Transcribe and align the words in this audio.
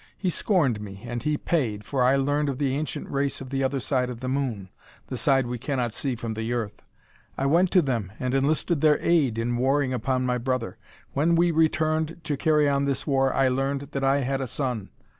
He 0.17 0.31
scorned 0.31 0.81
me 0.81 1.03
and 1.05 1.21
he 1.21 1.37
paid, 1.37 1.83
for 1.83 2.01
I 2.03 2.15
learned 2.15 2.49
of 2.49 2.57
the 2.57 2.75
ancient 2.75 3.07
race 3.07 3.39
of 3.39 3.51
the 3.51 3.63
other 3.63 3.79
side 3.79 4.09
of 4.09 4.19
the 4.19 4.27
Moon, 4.27 4.69
the 5.09 5.15
side 5.15 5.45
we 5.45 5.59
can 5.59 5.77
not 5.77 5.93
see 5.93 6.15
from 6.15 6.33
the 6.33 6.53
earth. 6.53 6.81
I 7.37 7.45
went 7.45 7.69
to 7.73 7.83
them 7.83 8.11
and 8.19 8.33
enlisted 8.33 8.81
their 8.81 8.97
aid 8.99 9.37
in 9.37 9.57
warring 9.57 9.93
upon 9.93 10.25
my 10.25 10.39
brother. 10.39 10.79
When 11.13 11.35
we 11.35 11.51
returned 11.51 12.21
to 12.23 12.35
carry 12.35 12.67
on 12.67 12.85
this 12.85 13.05
war 13.05 13.31
I 13.31 13.47
learned 13.49 13.89
that 13.91 14.03
I 14.03 14.21
had 14.21 14.41
a 14.41 14.47
son. 14.47 14.89